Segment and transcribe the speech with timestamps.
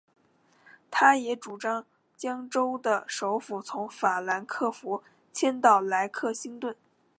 [0.89, 1.85] 他也主张
[2.17, 6.75] 将州的首府从法兰克福迁到莱克星顿。